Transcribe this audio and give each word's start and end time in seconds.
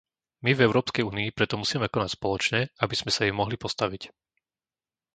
My 0.45 0.51
v 0.57 0.61
Európskej 0.67 1.03
únii 1.11 1.29
preto 1.37 1.55
musíme 1.61 1.85
konať 1.93 2.09
spoločne, 2.17 2.61
aby 2.83 2.93
sme 2.99 3.11
sa 3.13 3.21
jej 3.29 3.33
mohli 3.39 3.53
postaviť. 3.63 4.01